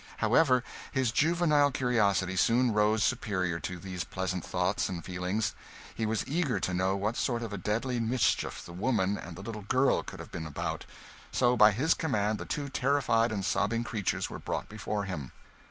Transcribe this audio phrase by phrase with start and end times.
[0.17, 5.53] However, his juvenile curiosity soon rose superior to these pleasant thoughts and feelings;
[5.93, 9.61] he was eager to know what sort of deadly mischief the woman and the little
[9.61, 10.85] girl could have been about;
[11.31, 15.33] so, by his command, the two terrified and sobbing creatures were brought before him.